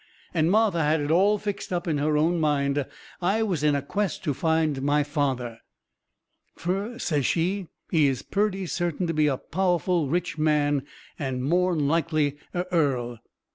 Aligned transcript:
And 0.33 0.49
Martha 0.49 0.81
had 0.81 0.99
it 0.99 1.11
all 1.11 1.37
fixed 1.37 1.71
up 1.71 1.87
in 1.87 1.99
her 1.99 2.17
own 2.17 2.39
mind 2.39 2.87
I 3.21 3.43
was 3.43 3.63
in 3.63 3.75
a 3.75 3.83
quest 3.83 4.23
to 4.23 4.33
find 4.33 4.81
my 4.81 5.03
father. 5.03 5.59
Fur, 6.55 6.97
says 6.97 7.23
she, 7.23 7.67
he 7.91 8.07
is 8.07 8.23
purty 8.23 8.65
certain 8.65 9.05
to 9.05 9.13
be 9.13 9.27
a 9.27 9.37
powerful 9.37 10.07
rich 10.09 10.39
man 10.39 10.87
and 11.19 11.43
more'n 11.43 11.87
likely 11.87 12.39
a 12.51 12.63
earl. 12.71 13.19